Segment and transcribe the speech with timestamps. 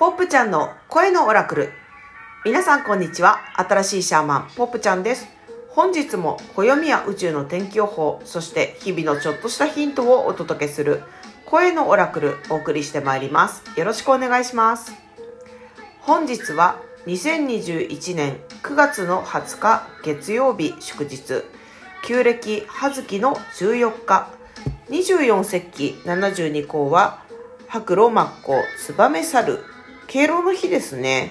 [0.00, 1.72] ポップちゃんの声のオラクル。
[2.46, 3.40] 皆さんこんにちは。
[3.54, 5.28] 新しいシャーマン、ポップちゃんです。
[5.68, 11.02] 本日も暦や宇宙の天気予報、そして日々のちょっとしたヒントをお届けする
[11.44, 13.62] 声のオラクルお送りしてまいります。
[13.78, 14.94] よろしくお願いします。
[16.00, 21.44] 本日は2021年9月の20日月曜日祝日、
[22.04, 24.30] 旧暦葉月の14日、
[24.88, 27.22] 24節気72項は
[27.68, 28.54] 白露真っ向
[28.96, 29.69] 燕猿
[30.10, 31.30] 敬老の日ですね。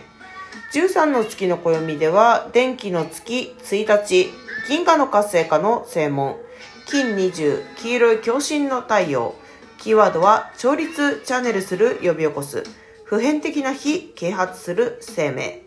[0.74, 4.32] 13の月の暦では電気の月1日
[4.70, 6.38] 銀河の活性化の正門。
[6.86, 9.36] 金20黄色い共振の太陽。
[9.80, 12.64] キーワードは調律チャンネルする呼び起こす。
[13.04, 15.62] 普遍的な日啓発する生命。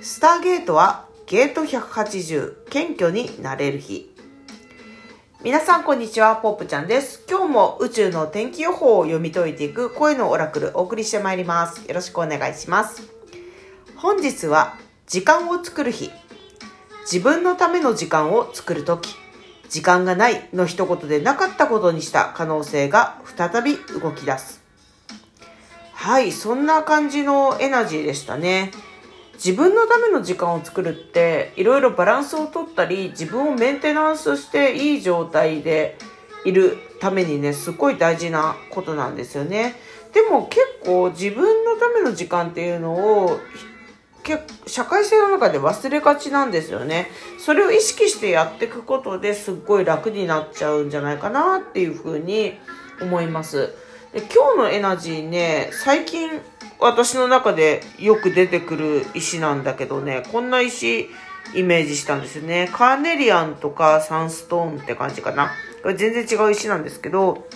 [0.00, 4.13] スターゲートはゲート180謙虚になれる日。
[5.44, 7.22] 皆さんこんにちは、ポップちゃんです。
[7.28, 11.86] 今日も宇宙の天気予報を読み解いていく声のオラクルお送りしてまいります。
[11.86, 13.02] よろしくお願いします。
[13.94, 16.10] 本日は時間を作る日。
[17.02, 19.14] 自分のための時間を作るとき、
[19.68, 24.62] 時間がないの一言でなかったことにした可能性が再び動き出す。
[25.92, 28.70] はい、そんな感じのエナジーでしたね。
[29.34, 35.96] 自分のための時間を作るっていろいろバランスをとったり自分をメンテナンスしていい状態で
[36.44, 39.76] いるためにねすごい大事なことなんですよね。
[40.12, 43.40] でも結構自分のための時間っていうのを
[44.66, 47.08] 社会性の中で忘れがちなんですよね。
[47.38, 52.54] それを意識してやっていくことですっごい楽になっちゃうんじゃないかなっていうふうに
[53.02, 53.74] 思います。
[54.12, 56.30] で今日のエナジーね最近
[56.80, 61.08] 私の中でよく出てくる石なんだけどね、こんな石
[61.54, 62.70] イメージしたんですよね。
[62.72, 65.52] カーネリアンとかサンストーンって感じかな。
[65.82, 67.46] これ全然違う石なんですけど、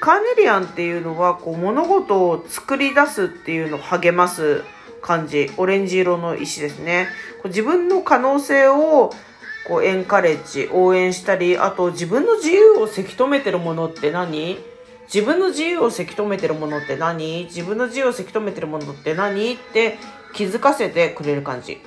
[0.00, 4.62] カーネリアンっていうのはこう物事を作り出すっていうのを励ます
[5.02, 5.50] 感じ。
[5.56, 7.08] オレンジ色の石ですね。
[7.42, 9.12] こう自分の可能性を
[9.66, 14.58] こうエンカレッジ、応援したり、あと自分の自由をせき止めてるものって何？
[15.12, 17.44] 自分の自由をせき止めてるものって何？
[17.44, 19.54] 自分の自由をせき止めてるものって何？
[19.54, 19.98] って
[20.34, 21.80] 気づかせてくれる感じ。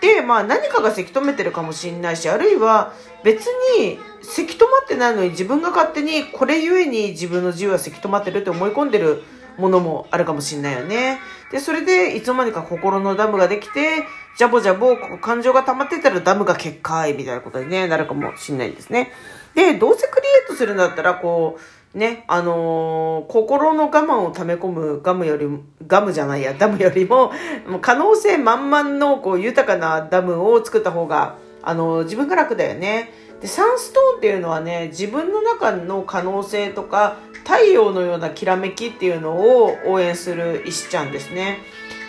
[0.00, 9.22] で、まあ何かがせき止めてるかもしんないし、あるいは別にせき止まってないのに自分が勝手にこれゆえに自分の自由はせき止まってるって思い込んでる
[9.58, 11.20] ものもあるかもしんないよね。
[11.52, 14.04] で、それでいつの間にか心のダムができて、
[14.38, 19.12] ジャボジャボ感情が溜まってたらダムが決壊みたいなことに、なるかもしんないですね。
[19.54, 27.32] で、どうせクリエイトするんだったら、こう、ね、あのー、心の我慢を溜め込むガムよりも、ガムじゃないや、ダムよりも、
[27.68, 33.12] もう可能性満々のこう豊かなダムを作った方が、あのー、自分が楽だよね。
[33.42, 41.58] で、サンストーンっていうのはね、自分の中の可能性とか、太陽のようなきらめきっていうのを応援する石ちゃんですね。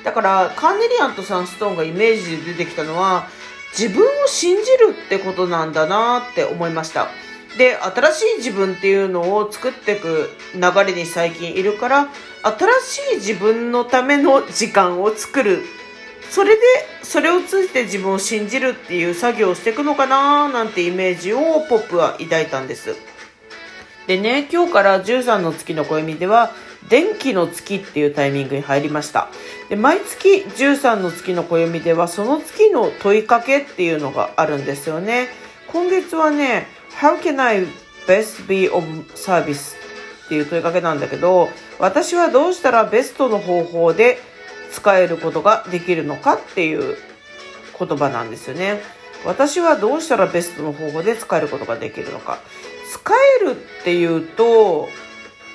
[0.06, 3.28] だから、カーネリアンとサンストーンがイメージで出てきたのは、
[3.78, 7.10] 自分を信じるってことなんだなって思いました。
[7.58, 12.10] で、新しい自分っていうのを作っていく流れに最近いるから、
[12.42, 15.64] 新しい自分のための時間を作る。
[16.30, 16.62] それで、
[17.04, 22.96] それを通じて自分を信じるっていう作業をしていくのかななんてイメージをポップは抱いたんです。
[24.08, 26.52] でね、今日から13の月の暦では、
[26.90, 29.30] 電気の月っていうタイミングに入りました。
[29.70, 35.30] で毎月13の月の暦では、その月の問いかけっていうのがあるんですよね。
[35.68, 36.68] 今月はね、
[37.00, 37.66] How can I
[38.08, 38.84] best be of
[39.16, 39.76] service?
[40.26, 41.50] っていう問いかけなんだけど、
[41.80, 44.20] 私はどうしたらベストの方法で
[44.72, 46.98] 使えることができるのかっていう
[47.78, 48.82] 言葉なんですよね。
[49.26, 52.40] 私はどうしたらベストの方法で使えることができるのか。
[52.92, 54.90] 使えるっていうと、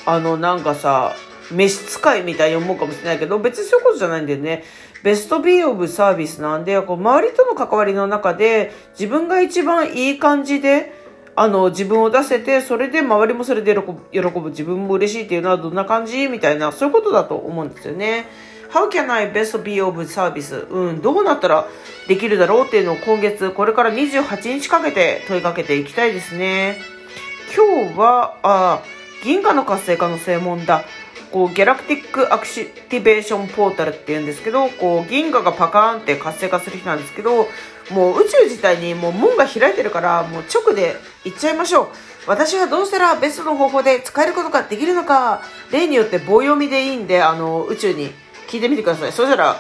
[0.06, 1.15] あのなんかさ、
[1.50, 4.65] 召使いみたいに思うかもしれないけど、別にそういうことじゃないんだよね。
[5.03, 10.93] ベストビーオブサービスなんで、こう周りとの関わりの中で自分が一番いい感じで
[11.41, 16.26] あの、自分を出せて、それで周りもそれで喜ぶ、喜ぶ自分も嬉しいっていうのはどんな感じ？
[16.26, 18.26] みたいな、そういうことだと思うんですよね。
[18.70, 20.69] How can I best be of service?
[20.69, 21.69] うん、どうなったら
[22.08, 26.79] できるだろうっていうのを今月、これから28日かけて問いかけていきたいですね。
[27.56, 28.82] 今日は、あ、
[29.25, 30.82] 銀河の活性化の正門だ。
[31.31, 37.49] こう、ギャラクティックアクシティベーションポータルって言うんですけど、こう、銀河がパカーンって活性化する日なんですけど、
[37.90, 41.88] もう宇宙自体にもう門が開いてるから、もう直で行っちゃいましょう。
[42.26, 45.43] 私はどうしたらベストの方法で使えることができるのか、
[45.73, 48.11] 例によって棒読みでいいんで、あの、宇宙に
[48.49, 49.12] 聞いてみてください。
[49.12, 49.56] そしたら、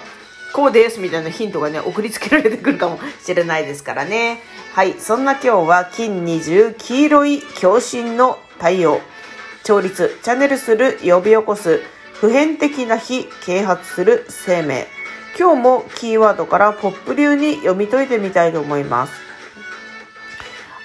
[0.52, 4.40] こうですみたいなヒントがね、送りつけられてくるかもしれないですからね。
[4.74, 4.94] はい。
[4.98, 9.00] そんな今日は金20黄色い共振の太陽。
[9.64, 11.82] 調律、チャネルする呼び起こす
[12.14, 14.86] 普遍的な非啓発する生命。
[15.36, 19.12] 今日もキーワードからポップ流に読み解いてみたいと思います。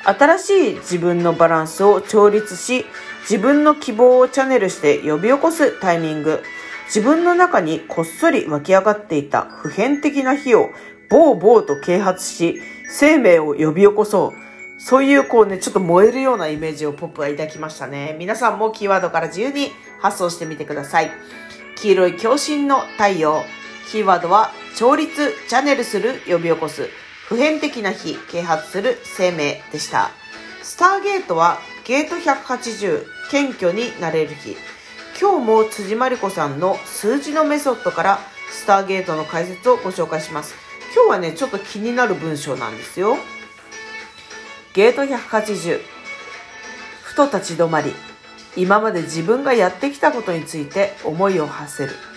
[0.05, 2.85] 新しい自分のバランスを調律し、
[3.21, 6.43] 自分の希望をチャネルして呼び起こすタイミング。
[6.87, 10.71] 自分の中にこっそり湧き上がっていた普遍的な火を
[11.09, 14.43] ボーボーと啓発し、生命を呼び起こそう。
[14.77, 18.17] そういうこうね、ちょっと燃えるようなイメージをポップは抱きましたね。
[18.19, 21.11] 皆さんもキーワードから自由に発想してみてください。
[21.77, 23.43] 黄色い共振の太陽。
[23.91, 26.89] キーワードは、調律、チャネルする、呼び起こす、
[27.27, 30.11] 普遍的な日、啓発する生命でした。
[30.61, 34.55] スターゲートは、ゲート180、謙虚になれる日。
[35.19, 38.19] 今日も辻まり子さんの数字のメソッドから
[38.49, 40.55] スターゲートの解説をご紹介します。
[40.95, 43.17] 今日はね、ちょっと気になる文章なんですよ。
[44.73, 45.81] ゲート180。
[47.03, 47.93] ふと立ち止まり、
[48.55, 52.12] 今まで自分がやってきたことについて思いを馳せる。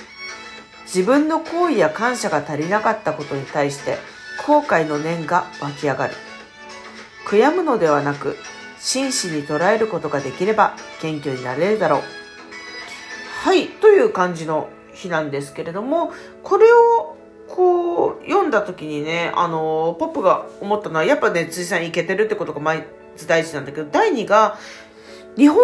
[0.87, 3.99] 自分の行為や感謝が足りなかったことに対して
[4.47, 6.15] 後悔の念が湧き上がる。
[7.27, 8.37] 悔やむのではなく、
[8.79, 12.03] 真摯に捉えることができれば謙虚になれるだろう。
[13.43, 16.13] はい、という感じの日なんですけれども、
[16.43, 17.17] これを
[17.49, 22.75] こう読んだ時にね、あの、ポップが思ったのは、やっぱね、辻さんいけてるってことがま
[23.17, 24.59] ず大事なんだけど、第2が、
[25.37, 25.59] 日本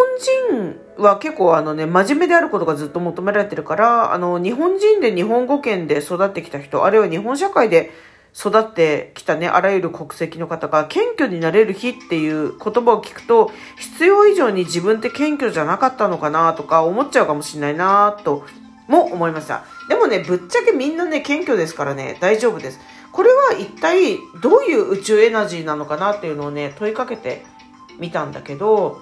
[0.49, 7.91] 人は結構あのね、真面目であることがずっと求められてるから、あの、日本人で日本語圏で育ってきた人、あるいは日本社会で
[8.37, 18.45] 育ってきたね、あらゆる国籍の方が謙虚になれる日っていう言葉を聞くと、必要以上に自分って謙虚じゃなかったのかなとか思っちゃうかもしれないなと
[18.87, 19.63] も思いました。
[19.89, 22.79] でもね、ぶっちゃけみんなね、謙虚ですからね、大丈夫です。
[23.11, 27.45] これは一体どういう宇宙エナジーなのかなっていうのをね、問いかけて
[27.99, 29.01] みたんだけど、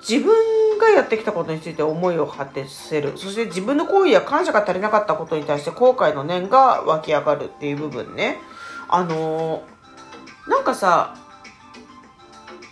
[0.00, 3.12] 自分がやってきたことについて思いを果てせる。
[3.16, 8.38] そして自分の行為や感謝が足りなかったことに対して後悔の念が湧き上がるっていう部分ね。
[8.88, 11.16] あのー、なんかさ、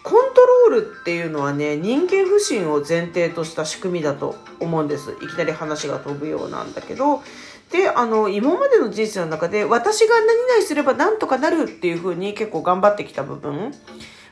[0.04, 5.16] コントロールっていうのはね、人間不信を前提とした仕組みだと思うんです。
[5.22, 7.22] いきなり話が飛ぶようなんだけど、
[7.70, 13.74] で、あの、今までの人生の中で、私が何々すればなんとかなるっていう風に結構頑張ってきた部分、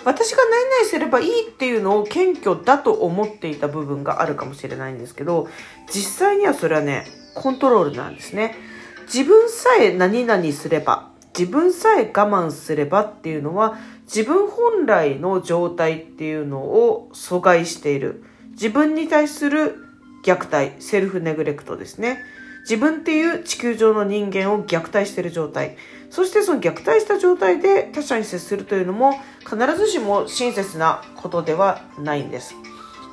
[0.04, 5.48] 私が何々すればいいっていうのを謙虚だと思っていた部分があるかもしれないんですけど、
[5.92, 8.56] 実際にはそれはね、コントロールなんですね。
[9.04, 18.24] 自分さえ何々すれば、自分さえ我慢すればっていうのは、自分本来の状態っていうのを阻害している。
[18.50, 19.76] 自分に対する
[20.24, 22.18] 虐待、セルフネグレクトですね。
[22.62, 25.76] 自分っていう地球上の人間を虐待している状態。
[26.10, 32.54] そしてその虐待した状態で他者に接するというのも必ずしも親切なことではないんです。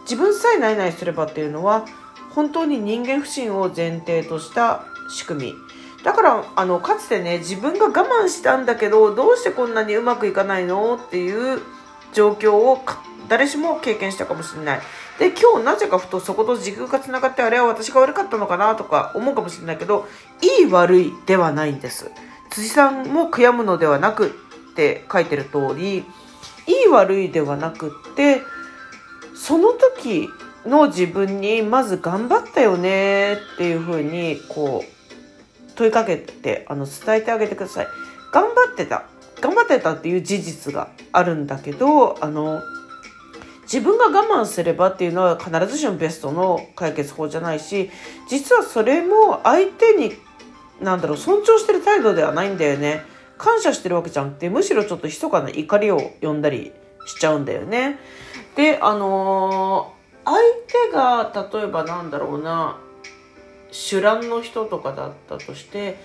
[0.04, 1.86] 自分さえないないすればっていうのは
[2.32, 5.54] 本当に人間不信を前提とした仕組み。
[6.04, 10.96] だからあのかつてね自分が我慢したんだけどどうしてこんなにうまくいかないの？
[10.96, 11.62] っていう
[12.14, 12.84] 状況を
[13.28, 14.82] 誰しも経験したかもしれない。
[15.20, 20.08] で今日なぜかふとそこと時空がつながってあれは私が悪かったのかなとか思うかもしれないけど
[20.42, 22.10] いい悪いではないんです。
[22.50, 26.04] 辻さんも悔やむのではなくって書いてる通りい
[26.86, 28.42] い悪いではなくって
[29.36, 30.30] その時
[30.66, 37.88] の自分にまず頑張ったよねっていうふうにこう問いかけてあの伝えてあげてください。
[38.32, 39.04] 頑張ってた
[39.42, 42.62] 頑張ってたっていう事実があるんだけどあの
[43.72, 47.92] 自分が我慢すればっていうのは必ずしもベストの解決法じゃないし
[48.28, 50.14] 実はそれも相手に
[50.82, 53.04] なんだろう、尊重してる態度ではないんだよね。
[53.38, 56.72] 感謝してるわけじゃんって、むしろちょっと密かな怒りを呼んだり
[57.06, 58.00] しちゃうんだよね。
[58.56, 62.78] で、あのー、相手が、例えばなんだろうな、
[63.72, 65.98] 酒乱の人とかだったとして、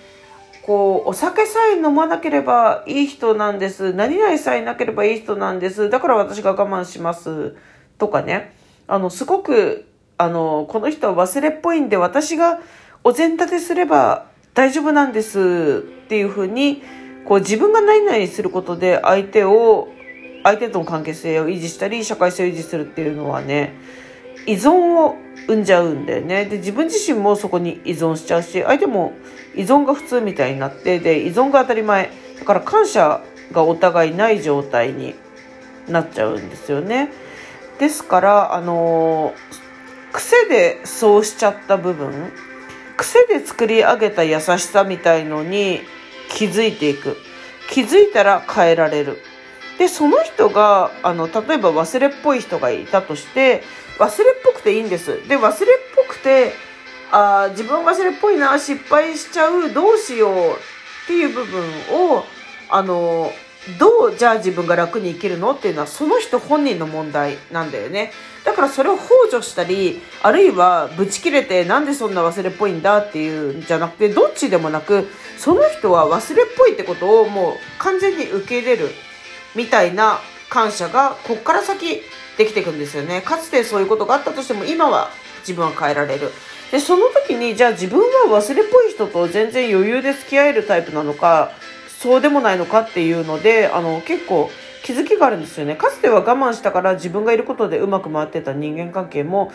[0.65, 3.93] こう、お酒さえ飲まなければいい人なんです。
[3.93, 5.91] 何々さえなければいい人なんです。
[5.91, 7.55] だから私が我慢します。
[7.99, 8.55] とかね。
[8.87, 9.85] あの、すごく、
[10.17, 12.61] あの、この人は忘れっぽいんで、私が
[13.03, 16.81] お膳立てすれば大丈夫なんですっていうふうに、
[17.25, 19.89] こう自分が何々することで相手を、
[20.43, 23.75] 相手との関係性を維持したり、社会性を維持するっていうのはね、
[24.45, 26.45] 依存を生んじゃうんだよね。
[26.45, 29.13] で、自分自身もそこに依存しちゃうし、相手も
[29.55, 32.11] 依存が普通みたいになって、で、依存が当たり前。
[32.39, 33.21] だから感謝
[33.51, 35.15] がお互いない状態に
[35.87, 37.11] なっちゃうんですよね。
[37.79, 39.33] ですから、あの
[40.11, 42.31] 癖でそうしちゃった部分、
[42.97, 45.81] 癖で作り上げた優しさみたいのに
[46.29, 47.17] 気づいていく。
[47.69, 49.17] 気づいたら変えられる。
[49.77, 53.63] で、その人が、あの、例えば忘れっぽい人がいたとして、
[53.97, 55.27] 忘れっぽくていいんです。
[55.27, 56.53] で、忘れっぽくて、
[57.11, 62.25] あ自分忘れっぽいな失敗しちゃうどうしようっていう部分を
[62.67, 63.31] あの
[63.79, 65.51] どうじゃあ自分が楽に生きるの？
[65.51, 68.11] っていうのはその人本人の問題なんだよね
[68.43, 78.89] だからそれを幇助したりあるいはブチ切れてなんでそんな忘れっぽいんだっていうんじゃなくてどっちでもなくその人は忘れっぽいってことをもう完全に受け入れる
[79.55, 82.01] みたいな感謝がこっから先
[82.37, 83.21] できていくんですよね。
[83.21, 85.09] かつてそういうことがあったとしても今は
[85.39, 86.31] 自分は変えられる。
[86.71, 91.51] でその時にじゃあ自分は忘れっぽい人と全然余裕で付き合えるタイプなのか
[91.99, 94.49] そうでもないのかっていうのであの結構
[94.83, 95.75] 気づきがあるんですよね。
[95.75, 99.51] かつては我慢したから自分がいることでうまく回ってた人間関係も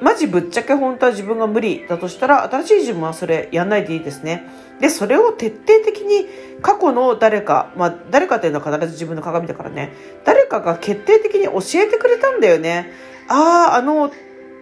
[0.00, 4.48] マジぶっちゃけ本当は自分が無理だとしたら新しい自分はそれやんないでいいですね。
[4.80, 6.26] でそれを徹底的に
[6.62, 9.92] 過去の誰かまあ誰かっていうのは必ず自分の鏡だからね。
[10.24, 12.92] 誰かが決定的に教えてくれたんだよね。
[13.28, 14.10] あああの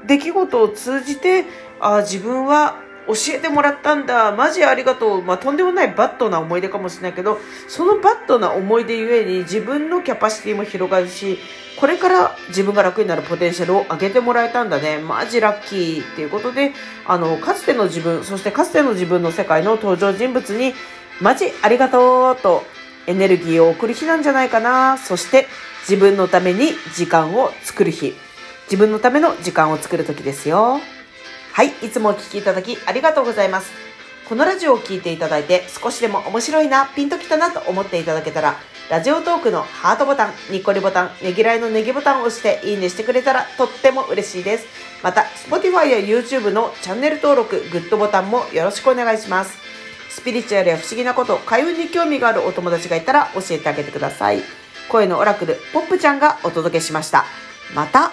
[0.07, 1.45] 出来事を通じて
[1.81, 2.77] ああ自分は
[3.09, 4.33] 教えてもらったんだ。
[4.33, 11.39] マジありがとう、まあ、とんでもないバッドな思い出かもしれないけどそのバッドな思い出ゆえに自分のキャパシティも広がるし
[11.79, 14.99] これから自分が楽になるポテンシャルを上げてもらえたんだね。
[14.99, 16.73] マジラッキーっていうことで
[17.07, 20.75] あのかつての自分そしてかつての自分の世界の登場人物に
[21.21, 22.65] マジありがとうと
[23.07, 24.99] エネルギーを送る日なんじゃないかな。
[24.99, 25.47] そして
[25.89, 28.15] 自分のために時間を作る日。
[28.65, 30.81] 自分のための時間を作る時ですよ。
[31.59, 33.73] はい、いつもお聴きいただきありがとうございます。
[34.29, 38.55] このラジオを聴いていただいて少しでも面白いな、ピンときたなと思っていただけたら、
[38.89, 44.67] ラジオトークのハートボタン、ニッコリボタン、ねぎらいのネギボタンを押していいねしてくれたらとっても嬉しいです。
[45.03, 49.59] また、Spotify や YouTube のチャンネル登録、グッドボタンもよろしくお願いします。
[50.11, 54.45] スピリチュアルや不思議なこと、開運に興味があるお友達がいたら教えてあげてください。
[54.89, 57.25] 声のオラクル、ポップちゃんがお届けしました。
[57.75, 58.13] また